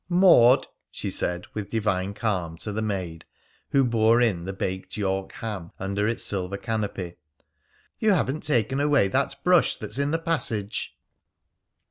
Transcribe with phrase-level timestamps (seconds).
[0.09, 3.23] "Maud," she said with divine calm to the maid
[3.69, 7.17] who bore in the baked York ham under its silver canopy,
[7.99, 10.97] "you haven't taken away that brush that's in the passage."